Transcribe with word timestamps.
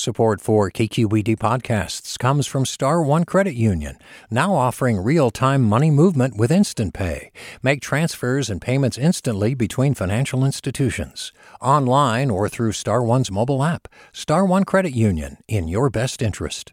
Support 0.00 0.40
for 0.40 0.70
KQED 0.70 1.36
podcasts 1.38 2.16
comes 2.16 2.46
from 2.46 2.64
Star 2.64 3.02
One 3.02 3.24
Credit 3.24 3.56
Union, 3.56 3.98
now 4.30 4.54
offering 4.54 5.00
real-time 5.00 5.64
money 5.64 5.90
movement 5.90 6.36
with 6.36 6.52
Instant 6.52 6.94
Pay. 6.94 7.32
Make 7.60 7.82
transfers 7.82 8.48
and 8.48 8.60
payments 8.60 8.96
instantly 8.96 9.52
between 9.54 9.94
financial 9.94 10.44
institutions, 10.44 11.32
online 11.60 12.30
or 12.30 12.48
through 12.48 12.70
Star 12.70 13.02
One's 13.02 13.32
mobile 13.32 13.64
app. 13.64 13.88
Star 14.12 14.46
One 14.46 14.62
Credit 14.62 14.92
Union, 14.92 15.38
in 15.48 15.66
your 15.66 15.90
best 15.90 16.22
interest. 16.22 16.72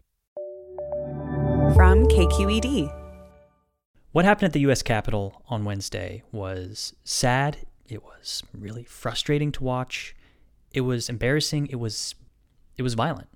From 1.74 2.06
KQED. 2.06 2.88
What 4.12 4.26
happened 4.26 4.46
at 4.46 4.52
the 4.52 4.60
U.S. 4.60 4.82
Capitol 4.82 5.42
on 5.48 5.64
Wednesday 5.64 6.22
was 6.30 6.94
sad. 7.02 7.58
It 7.88 8.04
was 8.04 8.44
really 8.56 8.84
frustrating 8.84 9.50
to 9.52 9.64
watch. 9.64 10.14
It 10.72 10.82
was 10.82 11.08
embarrassing. 11.08 11.66
It 11.66 11.80
was 11.80 12.14
it 12.78 12.82
was 12.82 12.94
violent. 12.94 13.28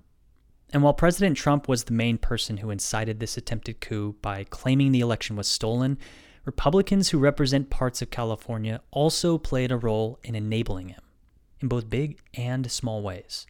And 0.71 0.81
while 0.81 0.93
President 0.93 1.37
Trump 1.37 1.67
was 1.67 1.83
the 1.83 1.93
main 1.93 2.17
person 2.17 2.57
who 2.57 2.71
incited 2.71 3.19
this 3.19 3.37
attempted 3.37 3.79
coup 3.79 4.15
by 4.21 4.45
claiming 4.45 4.91
the 4.91 5.01
election 5.01 5.35
was 5.35 5.47
stolen, 5.47 5.99
Republicans 6.45 7.09
who 7.09 7.19
represent 7.19 7.69
parts 7.69 8.01
of 8.01 8.09
California 8.09 8.81
also 8.89 9.37
played 9.37 9.71
a 9.71 9.77
role 9.77 10.19
in 10.23 10.33
enabling 10.33 10.89
him, 10.89 11.01
in 11.61 11.67
both 11.67 11.89
big 11.89 12.17
and 12.33 12.71
small 12.71 13.03
ways. 13.03 13.45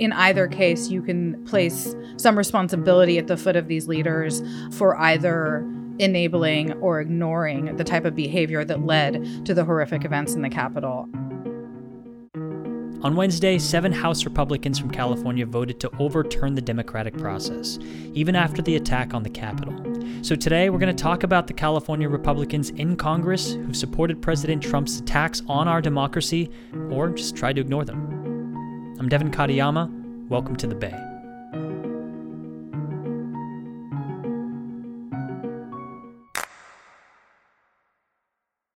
In 0.00 0.12
either 0.12 0.48
case, 0.48 0.88
you 0.88 1.02
can 1.02 1.44
place 1.44 1.94
some 2.16 2.36
responsibility 2.36 3.18
at 3.18 3.26
the 3.26 3.36
foot 3.36 3.54
of 3.56 3.68
these 3.68 3.86
leaders 3.86 4.42
for 4.72 4.96
either 4.96 5.58
enabling 5.98 6.72
or 6.74 7.00
ignoring 7.00 7.76
the 7.76 7.84
type 7.84 8.06
of 8.06 8.16
behavior 8.16 8.64
that 8.64 8.84
led 8.84 9.44
to 9.44 9.54
the 9.54 9.64
horrific 9.64 10.04
events 10.04 10.34
in 10.34 10.42
the 10.42 10.48
Capitol. 10.48 11.06
On 13.02 13.16
Wednesday, 13.16 13.58
seven 13.58 13.92
House 13.92 14.26
Republicans 14.26 14.78
from 14.78 14.90
California 14.90 15.46
voted 15.46 15.80
to 15.80 15.90
overturn 15.98 16.54
the 16.54 16.60
democratic 16.60 17.16
process, 17.16 17.78
even 18.12 18.36
after 18.36 18.60
the 18.60 18.76
attack 18.76 19.14
on 19.14 19.22
the 19.22 19.30
Capitol. 19.30 19.74
So 20.22 20.34
today, 20.36 20.68
we're 20.68 20.78
going 20.78 20.94
to 20.94 21.02
talk 21.02 21.22
about 21.22 21.46
the 21.46 21.54
California 21.54 22.10
Republicans 22.10 22.68
in 22.70 22.96
Congress 22.96 23.54
who've 23.54 23.74
supported 23.74 24.20
President 24.20 24.62
Trump's 24.62 24.98
attacks 24.98 25.40
on 25.48 25.66
our 25.66 25.80
democracy 25.80 26.50
or 26.90 27.08
just 27.08 27.34
tried 27.34 27.54
to 27.54 27.62
ignore 27.62 27.86
them. 27.86 28.96
I'm 29.00 29.08
Devin 29.08 29.30
Katayama. 29.30 30.28
Welcome 30.28 30.56
to 30.56 30.66
the 30.66 30.74
Bay. 30.74 31.09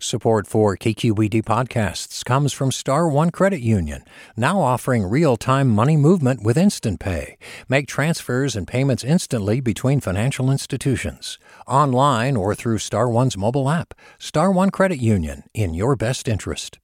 Support 0.00 0.46
for 0.46 0.76
KQED 0.76 1.42
podcasts 1.44 2.22
comes 2.22 2.52
from 2.52 2.70
Star 2.70 3.08
One 3.08 3.30
Credit 3.30 3.62
Union, 3.62 4.04
now 4.36 4.60
offering 4.60 5.06
real-time 5.06 5.70
money 5.70 5.96
movement 5.96 6.42
with 6.42 6.58
Instant 6.58 7.00
Pay. 7.00 7.38
Make 7.66 7.88
transfers 7.88 8.54
and 8.54 8.68
payments 8.68 9.02
instantly 9.02 9.60
between 9.60 10.00
financial 10.02 10.50
institutions, 10.50 11.38
online 11.66 12.36
or 12.36 12.54
through 12.54 12.76
Star 12.76 13.08
One's 13.08 13.38
mobile 13.38 13.70
app. 13.70 13.94
Star 14.18 14.52
One 14.52 14.68
Credit 14.68 14.98
Union, 14.98 15.44
in 15.54 15.72
your 15.72 15.96
best 15.96 16.28
interest. 16.28 16.78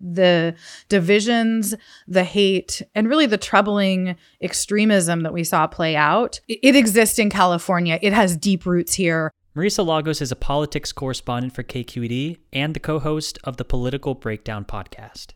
The 0.00 0.56
divisions, 0.88 1.76
the 2.08 2.24
hate, 2.24 2.82
and 2.92 3.08
really 3.08 3.26
the 3.26 3.38
troubling 3.38 4.16
extremism 4.42 5.22
that 5.22 5.32
we 5.32 5.44
saw 5.44 5.68
play 5.68 5.94
out, 5.94 6.40
it 6.48 6.74
exists 6.74 7.20
in 7.20 7.30
California. 7.30 8.00
It 8.02 8.12
has 8.12 8.36
deep 8.36 8.66
roots 8.66 8.94
here. 8.94 9.30
Marisa 9.56 9.86
Lagos 9.86 10.20
is 10.20 10.30
a 10.30 10.36
politics 10.36 10.92
correspondent 10.92 11.54
for 11.54 11.62
KQED 11.62 12.36
and 12.52 12.74
the 12.74 12.80
co 12.80 12.98
host 12.98 13.38
of 13.42 13.56
the 13.56 13.64
Political 13.64 14.16
Breakdown 14.16 14.66
podcast. 14.66 15.28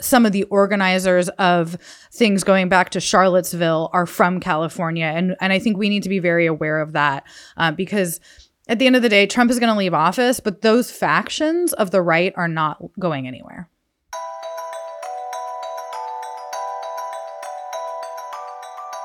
Some 0.00 0.26
of 0.26 0.32
the 0.32 0.42
organizers 0.44 1.28
of 1.28 1.78
things 2.12 2.42
going 2.42 2.68
back 2.68 2.90
to 2.90 3.00
Charlottesville 3.00 3.90
are 3.92 4.06
from 4.06 4.40
California. 4.40 5.04
And, 5.04 5.36
and 5.40 5.52
I 5.52 5.60
think 5.60 5.76
we 5.76 5.88
need 5.88 6.02
to 6.02 6.08
be 6.08 6.18
very 6.18 6.46
aware 6.46 6.80
of 6.80 6.94
that 6.94 7.28
uh, 7.56 7.70
because 7.70 8.18
at 8.66 8.80
the 8.80 8.88
end 8.88 8.96
of 8.96 9.02
the 9.02 9.08
day, 9.08 9.24
Trump 9.24 9.52
is 9.52 9.60
going 9.60 9.72
to 9.72 9.78
leave 9.78 9.94
office, 9.94 10.40
but 10.40 10.62
those 10.62 10.90
factions 10.90 11.72
of 11.74 11.92
the 11.92 12.02
right 12.02 12.32
are 12.36 12.48
not 12.48 12.82
going 12.98 13.28
anywhere. 13.28 13.70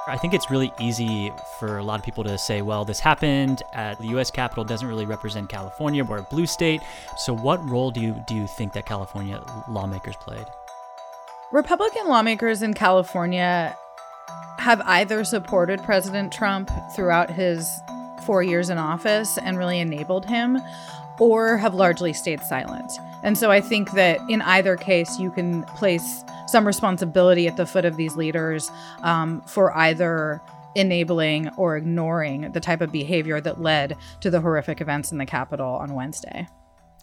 I 0.10 0.18
think 0.18 0.34
it's 0.34 0.50
really 0.50 0.74
easy 0.80 1.32
for 1.60 1.78
a 1.78 1.84
lot 1.84 2.00
of 2.00 2.06
people 2.06 2.24
to 2.24 2.38
say, 2.38 2.62
well, 2.62 2.84
this 2.84 3.00
happened 3.00 3.62
at 3.74 4.00
the 4.00 4.08
US 4.18 4.32
Capitol 4.32 4.64
doesn't 4.64 4.88
really 4.88 5.06
represent 5.06 5.50
California. 5.50 6.04
We're 6.04 6.18
a 6.18 6.24
blue 6.24 6.48
state. 6.48 6.82
So 7.18 7.34
what 7.34 7.64
role 7.70 7.92
do 7.92 8.02
you 8.02 8.22
do 8.28 8.36
you 8.36 8.48
think 8.48 8.74
that 8.74 8.86
California 8.86 9.42
lawmakers 9.70 10.16
played? 10.18 10.46
Republican 11.52 12.08
lawmakers 12.08 12.62
in 12.62 12.74
California 12.74 13.76
have 14.58 14.82
either 14.82 15.24
supported 15.24 15.82
President 15.84 16.34
Trump 16.34 16.70
throughout 16.96 17.30
his 17.30 17.70
4 18.26 18.44
years 18.44 18.70
in 18.70 18.78
office 18.78 19.38
and 19.38 19.58
really 19.58 19.80
enabled 19.80 20.26
him 20.26 20.60
or 21.20 21.58
have 21.58 21.74
largely 21.74 22.14
stayed 22.14 22.42
silent. 22.42 22.92
And 23.24 23.38
so 23.38 23.52
I 23.52 23.62
think 23.62 23.92
that 23.92 24.20
in 24.30 24.42
either 24.42 24.76
case, 24.78 25.20
you 25.20 25.32
can 25.32 25.64
place 25.64 26.24
some 26.48 26.66
responsibility 26.66 27.48
at 27.48 27.58
the 27.58 27.66
foot 27.66 27.86
of 27.86 27.98
these 27.98 28.16
leaders 28.16 28.72
um, 29.04 29.42
for 29.42 29.76
either 29.78 30.42
enabling 30.76 31.50
or 31.58 31.78
ignoring 31.78 32.52
the 32.54 32.60
type 32.60 32.82
of 32.82 32.92
behavior 32.92 33.42
that 33.42 33.62
led 33.62 33.98
to 34.22 34.30
the 34.30 34.40
horrific 34.40 34.82
events 34.82 35.12
in 35.12 35.18
the 35.18 35.26
Capitol 35.26 35.68
on 35.68 35.94
Wednesday. 35.94 36.48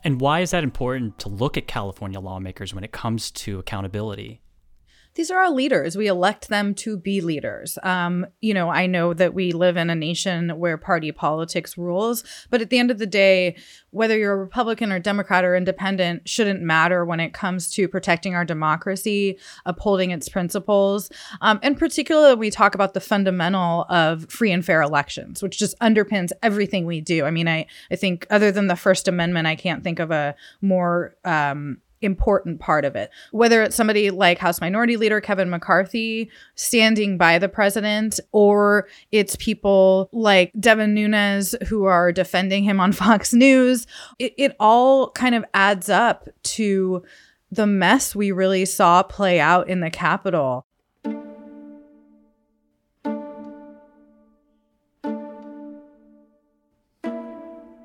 And 0.05 0.21
why 0.21 0.41
is 0.41 0.53
that 0.53 0.63
important 0.63 1.19
to 1.21 1.29
look 1.29 1.57
at 1.57 1.67
California 1.67 2.21
lawmakers 2.21 2.73
when 2.73 2.85
it 2.85 2.93
comes 2.93 3.31
to 3.33 3.59
accountability? 3.59 4.41
These 5.17 5.31
are 5.31 5.39
our 5.39 5.51
leaders. 5.51 5.97
We 5.97 6.07
elect 6.07 6.49
them 6.49 6.75
to 6.77 6.97
be 6.99 7.21
leaders. 7.23 7.79
Um, 7.83 8.27
you 8.41 8.53
know, 8.53 8.69
I 8.69 8.87
know 8.87 9.15
that 9.15 9.33
we 9.35 9.53
live 9.53 9.77
in 9.77 9.89
a 9.89 9.95
nation 9.95 10.51
where 10.51 10.77
party 10.77 11.11
politics 11.11 11.77
rules, 11.77 12.23
but 12.51 12.61
at 12.61 12.69
the 12.69 12.79
end 12.79 12.91
of 12.91 12.99
the 12.99 13.07
day, 13.07 13.57
whether 13.91 14.17
you're 14.17 14.35
a 14.35 14.37
Republican 14.37 14.93
or 14.93 14.99
Democrat 14.99 15.43
or 15.43 15.57
independent 15.57 16.29
shouldn't 16.29 16.61
matter 16.61 17.05
when 17.05 17.19
it 17.19 17.33
comes 17.33 17.71
to 17.73 17.89
protecting 17.89 18.35
our 18.35 18.45
democracy, 18.45 19.39
upholding 19.65 20.11
its 20.11 20.29
principles. 20.29 21.11
Um, 21.41 21.59
and 21.63 21.79
particularly, 21.79 22.35
we 22.35 22.51
talk 22.51 22.75
about 22.75 22.93
the 22.93 23.01
fundamental 23.01 23.87
of 23.89 24.31
free 24.31 24.53
and 24.53 24.65
fair 24.65 24.83
elections, 24.83 25.43
which 25.43 25.59
just 25.59 25.79
underpins 25.79 26.31
everything 26.43 26.85
we 26.85 27.01
do. 27.01 27.25
I 27.25 27.31
mean, 27.31 27.49
I, 27.49 27.67
I 27.91 27.97
think 27.97 28.27
other 28.29 28.53
than 28.53 28.67
the 28.67 28.77
First 28.77 29.09
Amendment, 29.09 29.47
I 29.47 29.57
can't 29.57 29.83
think 29.83 29.99
of 29.99 30.11
a 30.11 30.35
more 30.61 31.17
um, 31.25 31.79
important 32.03 32.61
part 32.61 32.85
of 32.85 32.97
it. 32.97 33.11
Whether 33.33 33.63
it's 33.63 33.77
somebody 33.77 34.11
like 34.11 34.39
House 34.39 34.61
Minority 34.61 34.97
Leader 34.97 35.21
Kevin 35.21 35.51
McCarthy 35.51 36.31
standing 36.55 37.19
by 37.19 37.39
the 37.39 37.49
president, 37.49 38.21
or 38.33 38.89
it's 39.13 39.37
people 39.37 40.09
like 40.13 40.53
Devin 40.59 40.95
Nunes 40.95 41.55
who 41.69 41.85
are 41.85 42.13
defending 42.13 42.65
him 42.65 42.81
on 42.81 42.93
Fox 42.97 43.33
News, 43.33 43.87
it, 44.19 44.35
it 44.37 44.57
all 44.61 45.11
kind 45.11 45.35
of 45.35 45.45
adds 45.55 45.89
up 45.89 46.29
to 46.43 47.03
the 47.51 47.67
mess 47.67 48.15
we 48.15 48.33
really 48.33 48.65
saw 48.65 49.03
play 49.03 49.41
out 49.41 49.69
in 49.69 49.81
the 49.81 49.91
Capitol. 49.91 50.67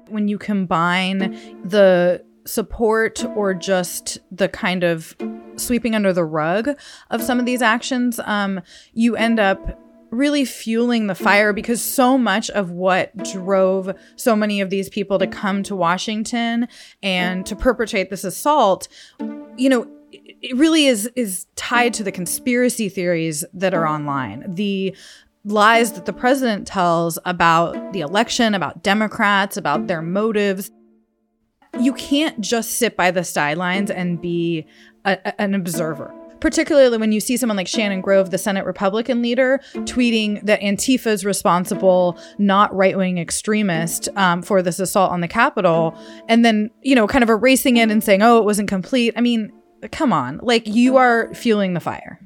When 0.08 0.28
you 0.28 0.38
combine 0.38 1.20
the 1.64 2.22
support 2.52 3.24
or 3.36 3.54
just 3.54 4.20
the 4.32 4.50
kind 4.50 4.84
of 4.84 5.16
sweeping 5.56 5.96
under 5.96 6.14
the 6.14 6.26
rug 6.26 6.70
of 7.10 7.22
some 7.22 7.40
of 7.40 7.46
these 7.46 7.62
actions, 7.62 8.20
um, 8.26 8.62
you 8.94 9.16
end 9.16 9.40
up 9.40 9.80
really 10.12 10.44
fueling 10.44 11.08
the 11.08 11.16
fire 11.16 11.54
because 11.54 11.82
so 11.82 12.18
much 12.18 12.50
of 12.50 12.72
what 12.72 13.16
drove 13.32 13.94
so 14.18 14.36
many 14.36 14.60
of 14.60 14.70
these 14.70 14.90
people 14.90 15.18
to 15.18 15.26
come 15.26 15.64
to 15.64 15.76
Washington 15.76 16.68
and 17.02 17.46
to 17.46 17.56
perpetrate 17.56 18.10
this 18.10 18.26
assault, 18.26 18.90
you 19.56 19.70
know, 19.70 19.88
it 20.12 20.56
really 20.58 20.88
is 20.88 21.10
is 21.16 21.46
tied 21.56 21.94
to 21.94 22.04
the 22.04 22.12
conspiracy 22.12 22.90
theories 22.90 23.46
that 23.54 23.74
are 23.74 23.88
online. 23.88 24.44
The 24.48 24.96
lies 25.46 25.94
that 25.94 26.06
the 26.06 26.14
president 26.14 26.68
tells 26.68 27.18
about 27.26 27.94
the 27.94 28.02
election, 28.02 28.54
about 28.54 28.84
Democrats, 28.84 29.56
about 29.56 29.88
their 29.88 30.02
motives 30.02 30.72
you 31.84 31.94
can't 31.94 32.40
just 32.42 32.72
sit 32.72 32.96
by 32.96 33.12
the 33.12 33.24
sidelines 33.24 33.92
and 33.92 34.22
be 34.22 34.66
a, 35.06 35.18
a, 35.26 35.42
an 35.42 35.56
observer 35.56 36.14
particularly 36.42 36.98
when 36.98 37.12
you 37.14 37.22
see 37.22 37.38
someone 37.38 37.56
like 37.56 37.68
Shannon 37.68 38.02
Grove, 38.02 38.32
the 38.32 38.38
Senate 38.38 38.66
Republican 38.66 39.22
leader, 39.22 39.62
tweeting 39.74 40.44
that 40.44 40.60
Antifa 40.60 41.08
is 41.08 41.24
responsible, 41.24 42.20
not 42.38 42.76
right 42.76 42.98
wing 42.98 43.18
extremist, 43.20 44.10
um, 44.18 44.42
for 44.42 44.62
this 44.62 44.80
assault 44.80 45.12
on 45.12 45.22
the 45.22 45.28
Capitol, 45.28 45.96
and 46.28 46.44
then, 46.44 46.72
you 46.82 46.96
know, 46.96 47.08
kind 47.08 47.24
of 47.24 47.30
erasing 47.30 47.78
it 47.78 47.90
and 47.90 48.04
saying, 48.04 48.22
oh, 48.22 48.40
it 48.40 48.44
wasn't 48.44 48.68
complete. 48.68 49.14
I 49.16 49.22
mean, 49.22 49.54
come 49.92 50.12
on. 50.12 50.40
Like, 50.42 50.68
you 50.68 50.98
are 50.98 51.34
fueling 51.34 51.74
the 51.74 51.80
fire. 51.80 52.20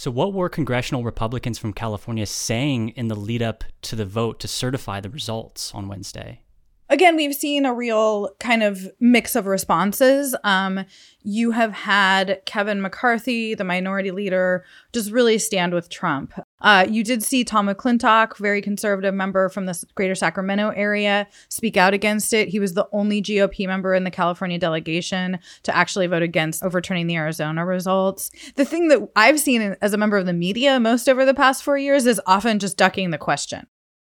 So, 0.00 0.10
what 0.10 0.32
were 0.32 0.48
congressional 0.48 1.04
Republicans 1.04 1.58
from 1.58 1.74
California 1.74 2.24
saying 2.24 2.88
in 2.96 3.08
the 3.08 3.14
lead 3.14 3.42
up 3.42 3.64
to 3.82 3.94
the 3.94 4.06
vote 4.06 4.40
to 4.40 4.48
certify 4.48 4.98
the 4.98 5.10
results 5.10 5.74
on 5.74 5.88
Wednesday? 5.88 6.40
Again, 6.90 7.16
we've 7.16 7.34
seen 7.34 7.64
a 7.64 7.72
real 7.72 8.30
kind 8.40 8.62
of 8.62 8.90
mix 8.98 9.36
of 9.36 9.46
responses. 9.46 10.34
Um, 10.44 10.84
you 11.22 11.52
have 11.52 11.72
had 11.72 12.42
Kevin 12.46 12.82
McCarthy, 12.82 13.54
the 13.54 13.64
minority 13.64 14.10
leader, 14.10 14.64
just 14.92 15.10
really 15.10 15.38
stand 15.38 15.72
with 15.72 15.88
Trump. 15.88 16.34
Uh, 16.60 16.86
you 16.88 17.04
did 17.04 17.22
see 17.22 17.44
Tom 17.44 17.68
McClintock, 17.68 18.36
very 18.38 18.60
conservative 18.60 19.14
member 19.14 19.48
from 19.48 19.66
the 19.66 19.82
greater 19.94 20.14
Sacramento 20.14 20.70
area, 20.70 21.26
speak 21.48 21.76
out 21.76 21.94
against 21.94 22.32
it. 22.32 22.48
He 22.48 22.58
was 22.58 22.74
the 22.74 22.88
only 22.92 23.22
GOP 23.22 23.66
member 23.66 23.94
in 23.94 24.04
the 24.04 24.10
California 24.10 24.58
delegation 24.58 25.38
to 25.62 25.74
actually 25.74 26.08
vote 26.08 26.22
against 26.22 26.62
overturning 26.62 27.06
the 27.06 27.16
Arizona 27.16 27.64
results. 27.64 28.30
The 28.56 28.64
thing 28.64 28.88
that 28.88 29.08
I've 29.14 29.40
seen 29.40 29.76
as 29.80 29.94
a 29.94 29.98
member 29.98 30.16
of 30.16 30.26
the 30.26 30.32
media 30.32 30.80
most 30.80 31.08
over 31.08 31.24
the 31.24 31.34
past 31.34 31.62
four 31.62 31.78
years 31.78 32.06
is 32.06 32.20
often 32.26 32.58
just 32.58 32.76
ducking 32.76 33.10
the 33.10 33.18
question. 33.18 33.66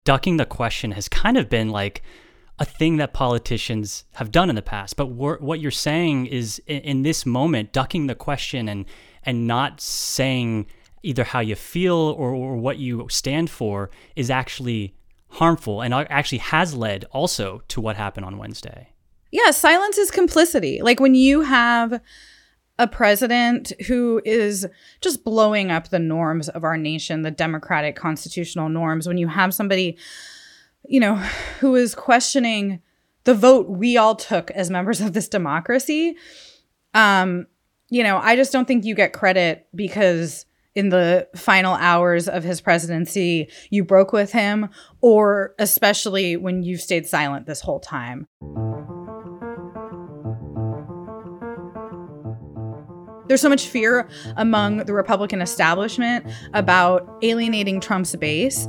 Ducking 0.05 0.35
the 0.35 0.45
question 0.45 0.91
has 0.91 1.07
kind 1.07 1.37
of 1.37 1.49
been 1.49 1.69
like, 1.69 2.01
a 2.63 2.65
thing 2.65 2.95
that 2.97 3.13
politicians 3.13 4.05
have 4.13 4.31
done 4.31 4.49
in 4.49 4.55
the 4.55 4.61
past. 4.61 4.95
But 4.95 5.07
what 5.07 5.59
you're 5.59 5.69
saying 5.69 6.27
is, 6.27 6.59
in, 6.65 6.81
in 6.81 7.01
this 7.03 7.25
moment, 7.25 7.73
ducking 7.73 8.07
the 8.07 8.15
question 8.15 8.69
and 8.69 8.85
and 9.25 9.47
not 9.47 9.81
saying 9.81 10.67
either 11.01 11.25
how 11.25 11.41
you 11.41 11.55
feel 11.55 11.95
or, 12.17 12.29
or 12.29 12.55
what 12.55 12.77
you 12.77 13.07
stand 13.09 13.49
for 13.49 13.89
is 14.15 14.29
actually 14.29 14.95
harmful 15.29 15.81
and 15.81 15.93
actually 15.93 16.37
has 16.37 16.73
led 16.73 17.05
also 17.11 17.61
to 17.67 17.81
what 17.81 17.95
happened 17.97 18.25
on 18.25 18.37
Wednesday. 18.37 18.89
Yeah, 19.31 19.51
silence 19.51 19.97
is 19.97 20.11
complicity. 20.11 20.81
Like 20.81 20.99
when 20.99 21.15
you 21.15 21.41
have 21.41 21.99
a 22.79 22.87
president 22.87 23.73
who 23.87 24.21
is 24.23 24.67
just 25.01 25.23
blowing 25.23 25.71
up 25.71 25.89
the 25.89 25.99
norms 25.99 26.49
of 26.49 26.63
our 26.63 26.77
nation, 26.77 27.23
the 27.23 27.31
democratic 27.31 27.95
constitutional 27.95 28.69
norms, 28.69 29.07
when 29.07 29.17
you 29.17 29.27
have 29.27 29.53
somebody 29.53 29.97
you 30.85 30.99
know, 30.99 31.15
who 31.59 31.75
is 31.75 31.95
questioning 31.95 32.81
the 33.23 33.33
vote 33.33 33.69
we 33.69 33.97
all 33.97 34.15
took 34.15 34.51
as 34.51 34.69
members 34.69 34.99
of 34.99 35.13
this 35.13 35.29
democracy. 35.29 36.15
Um, 36.93 37.47
you 37.89 38.03
know, 38.03 38.17
I 38.17 38.35
just 38.35 38.51
don't 38.51 38.67
think 38.67 38.85
you 38.85 38.95
get 38.95 39.13
credit 39.13 39.67
because 39.73 40.45
in 40.75 40.89
the 40.89 41.27
final 41.35 41.75
hours 41.75 42.27
of 42.27 42.43
his 42.43 42.59
presidency, 42.59 43.49
you 43.69 43.83
broke 43.83 44.11
with 44.11 44.31
him, 44.31 44.69
or 45.01 45.53
especially 45.59 46.35
when 46.35 46.63
you've 46.63 46.81
stayed 46.81 47.05
silent 47.05 47.45
this 47.45 47.61
whole 47.61 47.79
time. 47.79 48.27
There's 53.27 53.41
so 53.41 53.49
much 53.49 53.67
fear 53.67 54.09
among 54.35 54.79
the 54.79 54.93
Republican 54.93 55.41
establishment 55.41 56.25
about 56.53 57.07
alienating 57.21 57.79
Trump's 57.79 58.15
base 58.15 58.67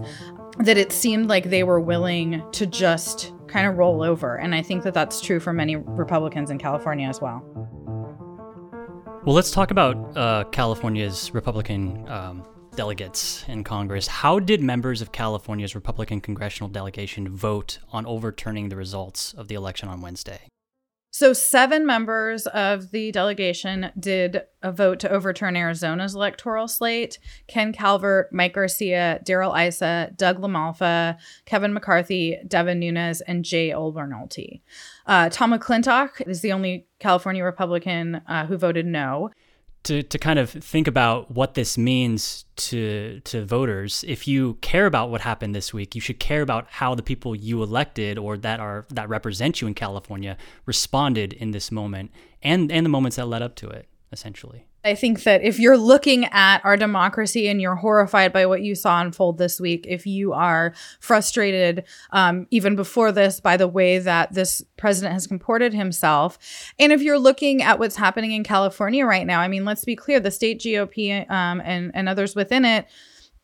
that 0.59 0.77
it 0.77 0.93
seemed 0.93 1.27
like 1.27 1.51
they 1.51 1.63
were 1.63 1.81
willing 1.81 2.43
to 2.53 2.67
just 2.67 3.33
kind 3.49 3.67
of 3.67 3.77
roll 3.77 4.03
over. 4.03 4.37
And 4.37 4.55
I 4.55 4.63
think 4.63 4.83
that 4.85 4.95
that's 4.95 5.21
true 5.21 5.41
for 5.41 5.53
many 5.53 5.77
Republicans 5.77 6.51
in 6.51 6.59
California 6.59 7.09
as 7.09 7.21
well. 7.21 7.43
Well, 9.25 9.35
let's 9.35 9.51
talk 9.51 9.71
about 9.71 10.17
uh, 10.17 10.45
California's 10.53 11.33
Republican 11.33 12.07
um, 12.09 12.45
delegates 12.77 13.45
in 13.49 13.65
Congress. 13.65 14.07
How 14.07 14.39
did 14.39 14.63
members 14.63 15.01
of 15.01 15.13
California's 15.13 15.75
Republican 15.75 16.21
congressional 16.21 16.69
delegation 16.69 17.29
vote 17.29 17.79
on 17.91 18.05
overturning 18.07 18.69
the 18.69 18.77
results 18.77 19.33
of 19.33 19.49
the 19.49 19.55
election 19.55 19.89
on 19.89 20.03
Wednesday? 20.03 20.41
So, 21.15 21.33
seven 21.33 21.87
members 21.87 22.49
of 22.49 22.91
the 22.91 23.13
delegation 23.13 23.93
did 23.97 24.43
a 24.65 24.73
vote 24.73 24.99
to 24.99 25.09
overturn 25.09 25.55
Arizona's 25.57 26.17
electoral 26.17 26.67
slate. 26.67 27.21
Ken 27.47 27.73
Calvert, 27.73 28.33
Mike 28.33 28.55
Garcia, 28.55 29.21
Darrell 29.23 29.55
Issa, 29.55 30.11
Doug 30.17 30.41
LaMalfa, 30.41 31.17
Kevin 31.45 31.73
McCarthy, 31.73 32.39
Devin 32.49 32.81
Nunes, 32.81 33.21
and 33.21 33.45
Jay 33.45 33.71
Obernolte. 33.71 34.61
Uh, 35.07 35.29
Tom 35.29 35.53
McClintock 35.53 36.27
is 36.27 36.41
the 36.41 36.51
only 36.51 36.89
California 36.99 37.45
Republican 37.45 38.17
uh, 38.27 38.47
who 38.47 38.57
voted 38.57 38.85
no 38.85 39.31
to, 39.85 40.03
to 40.03 40.19
kind 40.19 40.39
of 40.39 40.51
think 40.51 40.89
about 40.89 41.31
what 41.31 41.55
this 41.55 41.79
means 41.79 42.45
to 42.57 43.21
to 43.21 43.45
voters. 43.45 44.05
If 44.07 44.27
you 44.27 44.55
care 44.61 44.87
about 44.87 45.11
what 45.11 45.21
happened 45.21 45.55
this 45.55 45.73
week 45.73 45.95
you 45.95 46.01
should 46.01 46.19
care 46.19 46.43
about 46.43 46.67
how 46.71 46.95
the 46.95 47.03
people 47.03 47.35
you 47.35 47.63
elected 47.63 48.19
or 48.19 48.37
that 48.39 48.61
are 48.61 48.87
that 48.91 49.09
represent 49.09 49.61
you 49.61 49.69
in 49.69 49.75
California 49.75 50.37
responded 50.67 51.33
in 51.33 51.53
this 51.53 51.71
moment 51.71 52.11
and 52.43 52.73
and 52.73 52.85
the 52.85 52.91
moments 52.91 53.17
that 53.17 53.27
led 53.27 53.43
up 53.43 53.55
to 53.57 53.69
it 53.69 53.89
essentially 54.13 54.67
I 54.85 54.95
think 54.95 55.23
that 55.23 55.43
if 55.43 55.59
you're 55.59 55.79
looking 55.79 56.27
at 56.27 56.63
our 56.63 56.77
democracy 56.77 57.49
and 57.49 57.61
you're 57.61 57.75
horrified 57.75 58.35
by 58.35 58.45
what 58.45 58.63
you 58.63 58.75
saw 58.75 59.01
unfold 59.01 59.39
this 59.39 59.59
week, 59.59 59.87
if 59.89 60.07
you 60.07 60.35
are 60.35 60.75
frustrated, 61.01 61.85
um, 62.11 62.47
even 62.51 62.77
before 62.77 63.11
this, 63.11 63.41
by 63.41 63.57
the 63.57 63.67
way 63.67 63.99
that 63.99 64.35
this 64.35 64.63
president 64.77 65.15
has 65.15 65.27
comported 65.27 65.73
himself, 65.73 66.39
and 66.79 66.93
if 66.93 67.01
you're 67.01 67.19
looking 67.19 67.63
at 67.63 67.79
what's 67.79 67.97
happening 67.97 68.33
in 68.33 68.45
California 68.45 69.07
right 69.07 69.27
now, 69.27 69.41
I 69.41 69.49
mean, 69.49 69.65
let's 69.65 69.87
be 69.87 69.97
clear 69.97 70.21
the 70.21 70.31
state 70.31 70.61
GOP 70.61 71.31
um, 71.31 71.63
and, 71.65 71.91
and 71.95 72.07
others 72.07 72.37
within 72.37 72.67
it, 72.67 72.87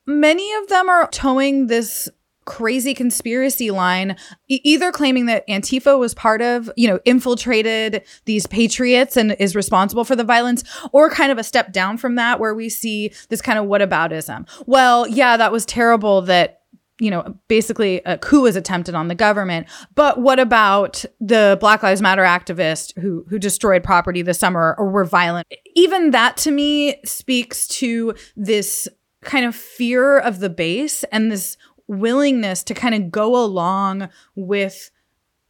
many 0.06 0.52
of 0.54 0.68
them 0.68 0.90
are 0.90 1.08
towing 1.08 1.68
this 1.68 2.08
crazy 2.50 2.94
conspiracy 2.94 3.70
line, 3.70 4.16
e- 4.48 4.60
either 4.64 4.90
claiming 4.90 5.26
that 5.26 5.46
Antifa 5.46 5.96
was 5.96 6.14
part 6.14 6.42
of, 6.42 6.68
you 6.76 6.88
know, 6.88 6.98
infiltrated 7.04 8.02
these 8.24 8.48
patriots 8.48 9.16
and 9.16 9.36
is 9.38 9.54
responsible 9.54 10.04
for 10.04 10.16
the 10.16 10.24
violence, 10.24 10.64
or 10.92 11.08
kind 11.08 11.30
of 11.30 11.38
a 11.38 11.44
step 11.44 11.72
down 11.72 11.96
from 11.96 12.16
that, 12.16 12.40
where 12.40 12.52
we 12.52 12.68
see 12.68 13.12
this 13.28 13.40
kind 13.40 13.56
of 13.56 13.66
whataboutism. 13.66 14.48
Well, 14.66 15.06
yeah, 15.06 15.36
that 15.36 15.52
was 15.52 15.64
terrible 15.64 16.22
that 16.22 16.56
you 16.98 17.10
know, 17.10 17.34
basically 17.48 18.02
a 18.04 18.18
coup 18.18 18.42
was 18.42 18.56
attempted 18.56 18.94
on 18.94 19.08
the 19.08 19.14
government. 19.14 19.66
But 19.94 20.20
what 20.20 20.38
about 20.38 21.02
the 21.18 21.56
Black 21.58 21.82
Lives 21.82 22.02
Matter 22.02 22.24
activists 22.24 22.92
who 23.00 23.24
who 23.30 23.38
destroyed 23.38 23.82
property 23.82 24.20
this 24.20 24.38
summer 24.38 24.74
or 24.76 24.90
were 24.90 25.06
violent? 25.06 25.46
Even 25.74 26.10
that 26.10 26.36
to 26.38 26.50
me 26.50 27.00
speaks 27.06 27.66
to 27.68 28.12
this 28.36 28.86
kind 29.22 29.44
of 29.44 29.54
fear 29.54 30.18
of 30.18 30.38
the 30.38 30.48
base 30.48 31.04
and 31.04 31.30
this 31.30 31.56
willingness 31.90 32.62
to 32.62 32.74
kind 32.74 32.94
of 32.94 33.10
go 33.10 33.36
along 33.36 34.08
with 34.36 34.90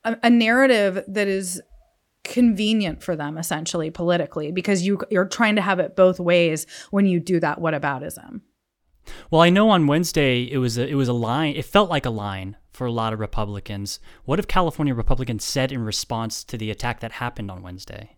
a, 0.04 0.16
a 0.23 0.30
narrative 0.30 1.04
that 1.06 1.28
is 1.28 1.61
convenient 2.25 3.02
for 3.02 3.16
them 3.16 3.38
essentially 3.38 3.90
politically 3.90 4.52
because 4.52 4.87
you 4.87 4.99
you're 5.11 5.26
trying 5.26 5.56
to 5.56 5.62
have 5.62 5.78
it 5.78 5.97
both 5.97 6.20
ways 6.20 6.66
when 6.90 7.06
you 7.06 7.18
do 7.18 7.40
that 7.40 7.59
What 7.59 7.59
whataboutism. 7.59 8.40
Well, 9.30 9.40
I 9.40 9.50
know 9.50 9.70
on 9.70 9.87
Wednesday 9.87 10.42
it 10.42 10.59
was 10.59 10.78
a, 10.78 10.87
it 10.87 10.94
was 10.94 11.09
a 11.09 11.14
line. 11.14 11.56
It 11.56 11.64
felt 11.64 11.90
like 11.90 12.06
a 12.06 12.11
line 12.11 12.56
for 12.73 12.87
a 12.87 12.92
lot 12.92 13.12
of 13.12 13.20
Republicans. 13.20 13.99
What 14.25 14.38
have 14.38 14.49
California 14.49 14.94
Republicans 14.94 15.44
said 15.44 15.73
in 15.73 15.85
response 15.85 16.44
to 16.44 16.56
the 16.56 16.70
attack 16.70 17.00
that 17.00 17.12
happened 17.12 17.50
on 17.50 17.62
Wednesday? 17.62 18.16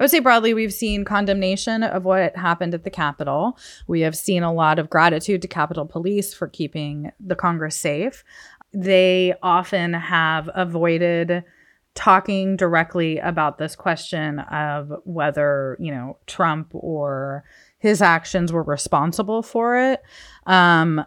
I 0.00 0.04
would 0.04 0.10
say 0.10 0.20
broadly, 0.20 0.54
we've 0.54 0.72
seen 0.72 1.04
condemnation 1.04 1.82
of 1.82 2.06
what 2.06 2.34
happened 2.34 2.72
at 2.72 2.84
the 2.84 2.90
Capitol. 2.90 3.58
We 3.86 4.00
have 4.00 4.16
seen 4.16 4.42
a 4.42 4.52
lot 4.52 4.78
of 4.78 4.88
gratitude 4.88 5.42
to 5.42 5.48
Capitol 5.48 5.84
Police 5.84 6.32
for 6.32 6.48
keeping 6.48 7.12
the 7.20 7.34
Congress 7.34 7.76
safe. 7.76 8.24
They 8.72 9.34
often 9.42 9.92
have 9.92 10.48
avoided 10.54 11.44
talking 11.94 12.56
directly 12.56 13.18
about 13.18 13.58
this 13.58 13.76
question 13.76 14.38
of 14.38 14.90
whether, 15.04 15.76
you 15.78 15.92
know, 15.92 16.16
Trump 16.26 16.70
or 16.72 17.44
his 17.78 18.00
actions 18.00 18.54
were 18.54 18.62
responsible 18.62 19.42
for 19.42 19.76
it. 19.76 20.00
Um, 20.46 21.04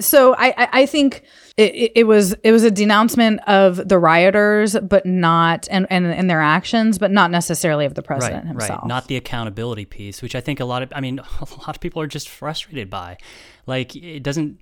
so 0.00 0.34
I, 0.36 0.68
I 0.72 0.86
think 0.86 1.22
it, 1.56 1.92
it 1.94 2.04
was 2.04 2.34
it 2.42 2.52
was 2.52 2.64
a 2.64 2.70
denouncement 2.70 3.40
of 3.46 3.88
the 3.88 3.98
rioters, 3.98 4.76
but 4.80 5.06
not 5.06 5.68
and 5.70 5.86
and, 5.90 6.06
and 6.06 6.28
their 6.28 6.40
actions, 6.40 6.98
but 6.98 7.10
not 7.10 7.30
necessarily 7.30 7.84
of 7.84 7.94
the 7.94 8.02
president 8.02 8.44
right, 8.44 8.48
himself. 8.48 8.82
Right, 8.82 8.88
not 8.88 9.08
the 9.08 9.16
accountability 9.16 9.84
piece, 9.84 10.22
which 10.22 10.34
I 10.34 10.40
think 10.40 10.60
a 10.60 10.64
lot 10.64 10.82
of 10.82 10.92
I 10.94 11.00
mean 11.00 11.18
a 11.40 11.44
lot 11.58 11.68
of 11.68 11.80
people 11.80 12.02
are 12.02 12.06
just 12.06 12.28
frustrated 12.28 12.90
by. 12.90 13.18
Like 13.66 13.94
it 13.96 14.22
doesn't. 14.22 14.60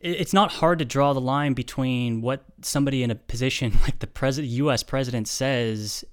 It's 0.00 0.32
not 0.32 0.50
hard 0.50 0.80
to 0.80 0.84
draw 0.84 1.12
the 1.12 1.20
line 1.20 1.52
between 1.52 2.22
what 2.22 2.44
somebody 2.60 3.04
in 3.04 3.10
a 3.12 3.14
position 3.14 3.78
like 3.82 4.00
the 4.00 4.06
president, 4.06 4.52
U.S. 4.54 4.82
president 4.82 5.28
says 5.28 6.04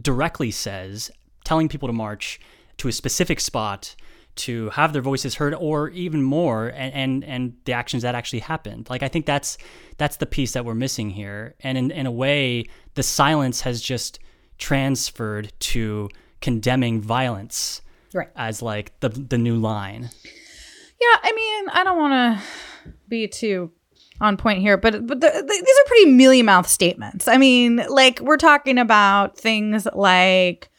directly 0.00 0.50
says, 0.50 1.10
telling 1.44 1.68
people 1.68 1.88
to 1.88 1.92
march 1.92 2.40
to 2.78 2.88
a 2.88 2.92
specific 2.92 3.40
spot 3.40 3.94
to 4.34 4.70
have 4.70 4.92
their 4.92 5.02
voices 5.02 5.34
heard 5.34 5.54
or 5.54 5.90
even 5.90 6.22
more 6.22 6.68
and, 6.68 6.94
and 6.94 7.24
and 7.24 7.56
the 7.64 7.72
actions 7.72 8.02
that 8.02 8.14
actually 8.14 8.38
happened 8.38 8.88
like 8.88 9.02
i 9.02 9.08
think 9.08 9.26
that's 9.26 9.58
that's 9.98 10.16
the 10.16 10.26
piece 10.26 10.52
that 10.52 10.64
we're 10.64 10.74
missing 10.74 11.10
here 11.10 11.54
and 11.60 11.76
in, 11.76 11.90
in 11.90 12.06
a 12.06 12.10
way 12.10 12.64
the 12.94 13.02
silence 13.02 13.60
has 13.60 13.80
just 13.80 14.18
transferred 14.58 15.52
to 15.58 16.08
condemning 16.40 17.00
violence 17.00 17.82
right. 18.14 18.28
as 18.36 18.62
like 18.62 18.98
the 19.00 19.08
the 19.08 19.38
new 19.38 19.56
line 19.56 20.08
yeah 21.00 21.16
i 21.22 21.32
mean 21.34 21.68
i 21.70 21.84
don't 21.84 21.98
want 21.98 22.12
to 22.12 22.92
be 23.08 23.28
too 23.28 23.70
on 24.22 24.36
point 24.36 24.60
here, 24.60 24.76
but 24.76 25.06
but 25.06 25.20
the, 25.20 25.28
the, 25.28 25.42
these 25.42 25.78
are 25.78 25.88
pretty 25.88 26.10
mealy 26.10 26.42
mouth 26.42 26.68
statements. 26.68 27.26
I 27.26 27.36
mean, 27.36 27.84
like 27.88 28.20
we're 28.20 28.36
talking 28.36 28.78
about 28.78 29.36
things 29.36 29.86
like 29.94 30.70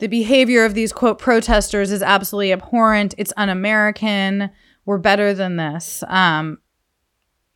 the 0.00 0.08
behavior 0.08 0.64
of 0.64 0.74
these 0.74 0.92
quote 0.92 1.18
protesters 1.18 1.92
is 1.92 2.02
absolutely 2.02 2.52
abhorrent. 2.52 3.14
It's 3.18 3.32
un-American. 3.36 4.50
We're 4.86 4.98
better 4.98 5.32
than 5.34 5.56
this. 5.56 6.02
Um, 6.08 6.58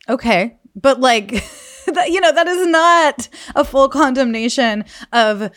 okay, 0.07 0.57
but 0.75 0.99
like, 0.99 1.31
you 2.07 2.21
know, 2.21 2.31
that 2.31 2.47
is 2.47 2.67
not 2.67 3.27
a 3.55 3.65
full 3.65 3.89
condemnation 3.89 4.85
of 5.11 5.51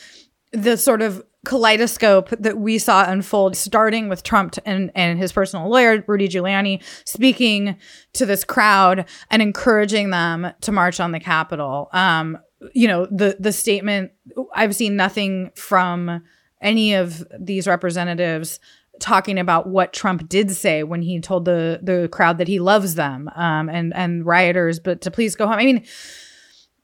the 0.53 0.77
sort 0.77 1.03
of 1.03 1.23
kaleidoscope 1.45 2.31
that 2.31 2.59
we 2.59 2.79
saw 2.79 3.11
unfold, 3.11 3.57
starting 3.57 4.09
with 4.09 4.23
Trump 4.23 4.57
and, 4.65 4.91
and 4.95 5.19
his 5.19 5.33
personal 5.33 5.69
lawyer, 5.69 6.03
Rudy 6.07 6.29
Giuliani, 6.29 6.83
speaking 7.05 7.77
to 8.15 8.27
this 8.27 8.45
crowd 8.45 9.07
and 9.31 9.41
encouraging 9.41 10.11
them 10.11 10.53
to 10.63 10.73
march 10.73 11.01
on 11.01 11.13
the 11.13 11.21
Capitol. 11.21 11.89
Um, 11.93 12.39
you 12.75 12.89
know, 12.89 13.07
the 13.07 13.37
the 13.39 13.53
statement 13.53 14.11
I've 14.53 14.75
seen 14.75 14.97
nothing 14.97 15.53
from 15.55 16.23
any 16.61 16.95
of 16.95 17.27
these 17.39 17.67
representatives 17.67 18.61
talking 19.01 19.39
about 19.39 19.69
what 19.69 19.93
Trump 19.93 20.29
did 20.29 20.51
say 20.51 20.83
when 20.83 21.03
he 21.03 21.21
told 21.21 21.45
the 21.45 21.81
the 21.83 22.09
crowd 22.11 22.39
that 22.39 22.49
he 22.49 22.59
loves 22.59 22.95
them 22.97 23.31
um, 23.35 23.69
and 23.69 23.95
and 23.95 24.27
rioters, 24.27 24.81
but 24.81 25.01
to 25.03 25.11
please 25.11 25.37
go 25.37 25.47
home. 25.47 25.57
I 25.57 25.65
mean, 25.65 25.85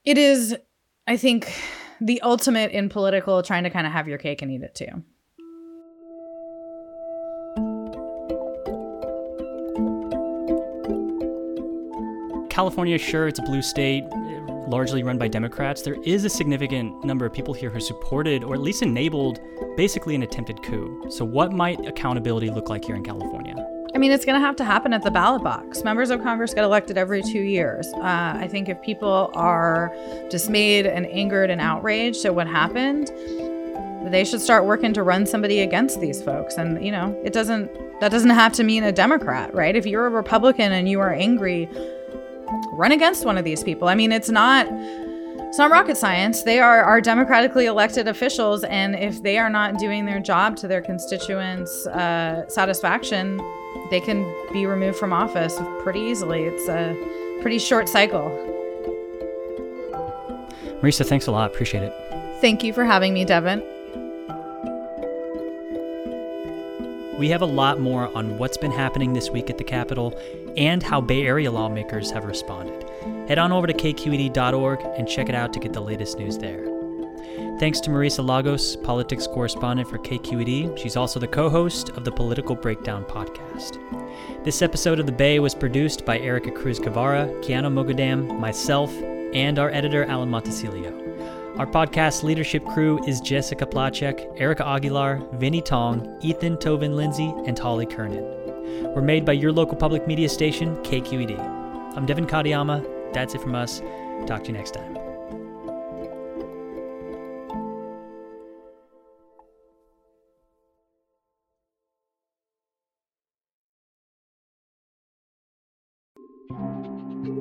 it 0.04 0.18
is, 0.18 0.56
I 1.06 1.16
think 1.16 1.52
the 2.00 2.20
ultimate 2.22 2.70
in 2.72 2.88
political 2.88 3.42
trying 3.42 3.64
to 3.64 3.70
kind 3.70 3.86
of 3.86 3.92
have 3.92 4.06
your 4.06 4.18
cake 4.18 4.42
and 4.42 4.50
eat 4.50 4.62
it 4.62 4.74
too. 4.74 5.02
California, 12.50 12.98
sure, 12.98 13.26
it's 13.26 13.40
a 13.40 13.42
blue 13.42 13.62
state, 13.62 14.04
largely 14.68 15.02
run 15.02 15.18
by 15.18 15.28
Democrats. 15.28 15.82
There 15.82 15.96
is 16.02 16.24
a 16.24 16.30
significant 16.30 17.04
number 17.04 17.26
of 17.26 17.32
people 17.32 17.54
here 17.54 17.70
who 17.70 17.80
supported 17.80 18.44
or 18.44 18.54
at 18.54 18.60
least 18.60 18.82
enabled 18.82 19.40
basically 19.76 20.14
an 20.14 20.22
attempted 20.22 20.62
coup. 20.62 21.06
So, 21.10 21.24
what 21.24 21.52
might 21.52 21.86
accountability 21.86 22.50
look 22.50 22.68
like 22.68 22.84
here 22.84 22.96
in 22.96 23.04
California? 23.04 23.54
I 23.94 23.98
mean, 23.98 24.10
it's 24.10 24.24
going 24.24 24.34
to 24.34 24.44
have 24.44 24.56
to 24.56 24.64
happen 24.64 24.92
at 24.92 25.02
the 25.02 25.10
ballot 25.10 25.44
box. 25.44 25.84
Members 25.84 26.10
of 26.10 26.20
Congress 26.20 26.52
get 26.52 26.64
elected 26.64 26.98
every 26.98 27.22
two 27.22 27.42
years. 27.42 27.86
Uh, 27.94 28.34
I 28.36 28.48
think 28.48 28.68
if 28.68 28.82
people 28.82 29.30
are 29.34 29.94
dismayed 30.30 30.86
and 30.86 31.06
angered 31.06 31.48
and 31.48 31.60
outraged 31.60 32.24
at 32.24 32.34
what 32.34 32.48
happened, 32.48 33.12
they 34.10 34.24
should 34.24 34.40
start 34.40 34.64
working 34.64 34.92
to 34.94 35.02
run 35.04 35.26
somebody 35.26 35.60
against 35.60 36.00
these 36.00 36.20
folks. 36.22 36.56
And, 36.56 36.84
you 36.84 36.90
know, 36.90 37.18
it 37.24 37.32
doesn't, 37.32 37.70
that 38.00 38.10
doesn't 38.10 38.30
have 38.30 38.52
to 38.54 38.64
mean 38.64 38.82
a 38.82 38.90
Democrat, 38.90 39.54
right? 39.54 39.76
If 39.76 39.86
you're 39.86 40.06
a 40.06 40.10
Republican 40.10 40.72
and 40.72 40.88
you 40.88 40.98
are 40.98 41.12
angry, 41.12 41.68
run 42.72 42.92
against 42.92 43.24
one 43.24 43.38
of 43.38 43.44
these 43.44 43.62
people. 43.62 43.88
I 43.88 43.94
mean, 43.94 44.12
it's 44.12 44.30
not, 44.30 44.66
it's 44.70 45.58
not 45.58 45.70
rocket 45.70 45.96
science. 45.96 46.42
They 46.42 46.58
are 46.58 46.82
our 46.82 47.00
democratically 47.00 47.66
elected 47.66 48.08
officials, 48.08 48.64
and 48.64 48.94
if 48.94 49.22
they 49.22 49.38
are 49.38 49.50
not 49.50 49.78
doing 49.78 50.04
their 50.04 50.20
job 50.20 50.56
to 50.58 50.68
their 50.68 50.82
constituents' 50.82 51.86
uh, 51.86 52.48
satisfaction, 52.48 53.40
they 53.90 54.00
can 54.00 54.24
be 54.52 54.66
removed 54.66 54.98
from 54.98 55.12
office 55.12 55.58
pretty 55.82 56.00
easily. 56.00 56.44
It's 56.44 56.68
a 56.68 56.96
pretty 57.42 57.58
short 57.58 57.88
cycle. 57.88 58.30
Marisa, 60.80 61.06
thanks 61.06 61.26
a 61.26 61.32
lot. 61.32 61.50
Appreciate 61.50 61.82
it. 61.82 61.92
Thank 62.40 62.62
you 62.62 62.72
for 62.72 62.84
having 62.84 63.14
me, 63.14 63.24
Devin. 63.24 63.62
We 67.18 67.28
have 67.28 67.42
a 67.42 67.46
lot 67.46 67.78
more 67.78 68.14
on 68.16 68.38
what's 68.38 68.56
been 68.56 68.72
happening 68.72 69.12
this 69.12 69.30
week 69.30 69.48
at 69.48 69.56
the 69.56 69.64
Capitol 69.64 70.18
and 70.56 70.82
how 70.82 71.00
Bay 71.00 71.24
Area 71.24 71.50
lawmakers 71.50 72.10
have 72.10 72.24
responded. 72.24 72.88
Head 73.28 73.38
on 73.38 73.52
over 73.52 73.68
to 73.68 73.72
kqed.org 73.72 74.80
and 74.98 75.08
check 75.08 75.28
it 75.28 75.34
out 75.34 75.52
to 75.52 75.60
get 75.60 75.72
the 75.72 75.80
latest 75.80 76.18
news 76.18 76.38
there. 76.38 76.64
Thanks 77.60 77.78
to 77.80 77.90
Marisa 77.90 78.26
Lagos, 78.26 78.74
politics 78.74 79.28
correspondent 79.28 79.88
for 79.88 79.98
KQED. 79.98 80.76
She's 80.76 80.96
also 80.96 81.20
the 81.20 81.28
co 81.28 81.48
host 81.48 81.90
of 81.90 82.04
the 82.04 82.10
Political 82.10 82.56
Breakdown 82.56 83.04
podcast. 83.04 83.78
This 84.44 84.60
episode 84.60 84.98
of 84.98 85.06
The 85.06 85.12
Bay 85.12 85.38
was 85.38 85.54
produced 85.54 86.04
by 86.04 86.18
Erica 86.18 86.50
Cruz 86.50 86.80
Guevara, 86.80 87.28
Keanu 87.42 87.72
Mogadam, 87.72 88.40
myself, 88.40 88.92
and 89.32 89.60
our 89.60 89.70
editor, 89.70 90.04
Alan 90.04 90.30
Montecillo. 90.30 91.03
Our 91.56 91.68
podcast 91.68 92.24
leadership 92.24 92.66
crew 92.66 93.00
is 93.04 93.20
Jessica 93.20 93.64
Placzek, 93.64 94.40
Erica 94.40 94.66
Aguilar, 94.66 95.18
Vinnee 95.34 95.64
Tong, 95.64 96.18
Ethan 96.20 96.56
Toven-Lindsey, 96.56 97.32
and 97.46 97.56
Holly 97.56 97.86
Kernan. 97.86 98.24
We're 98.92 99.02
made 99.02 99.24
by 99.24 99.34
your 99.34 99.52
local 99.52 99.76
public 99.76 100.04
media 100.08 100.28
station, 100.28 100.76
KQED. 100.78 101.38
I'm 101.96 102.06
Devin 102.06 102.26
Katayama. 102.26 103.12
That's 103.12 103.36
it 103.36 103.40
from 103.40 103.54
us. 103.54 103.80
Talk 104.26 104.42
to 104.42 104.48
you 104.48 104.54
next 104.54 104.72
time. 104.72 105.13